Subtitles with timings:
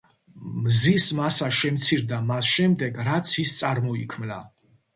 [0.61, 4.43] მზის მასა შემცირდა მას შემდეგ, რაც ის წარმოიქმნა.